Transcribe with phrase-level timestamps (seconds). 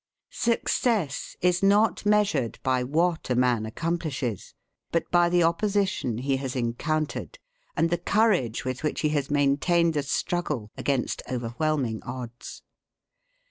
[0.33, 4.55] Success is not measured by what a man accomplishes,
[4.91, 7.37] but by the opposition he has encountered,
[7.77, 12.63] and the courage with which he has maintained the struggle against overwhelming odds.